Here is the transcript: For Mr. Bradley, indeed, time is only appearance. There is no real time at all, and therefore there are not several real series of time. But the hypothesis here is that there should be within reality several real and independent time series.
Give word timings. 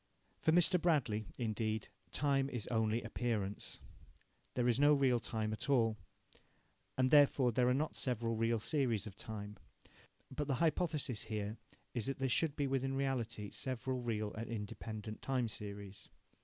For 0.39 0.51
Mr. 0.51 0.81
Bradley, 0.81 1.27
indeed, 1.37 1.89
time 2.11 2.49
is 2.49 2.65
only 2.69 3.03
appearance. 3.03 3.79
There 4.55 4.67
is 4.67 4.79
no 4.79 4.95
real 4.95 5.19
time 5.19 5.53
at 5.53 5.69
all, 5.69 5.95
and 6.97 7.11
therefore 7.11 7.51
there 7.51 7.67
are 7.69 7.73
not 7.75 7.95
several 7.95 8.35
real 8.35 8.59
series 8.59 9.05
of 9.05 9.15
time. 9.15 9.57
But 10.35 10.47
the 10.47 10.55
hypothesis 10.55 11.25
here 11.25 11.59
is 11.93 12.07
that 12.07 12.17
there 12.17 12.29
should 12.29 12.55
be 12.55 12.65
within 12.65 12.95
reality 12.95 13.51
several 13.51 14.01
real 14.01 14.33
and 14.33 14.49
independent 14.49 15.21
time 15.21 15.47
series. 15.47 16.09